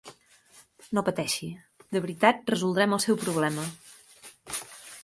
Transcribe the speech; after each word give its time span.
No 0.97 1.03
pateixi, 1.09 1.49
de 1.97 2.01
veritat 2.07 2.51
resoldrem 2.55 2.97
el 2.99 3.05
seu 3.07 3.21
problema. 3.27 3.69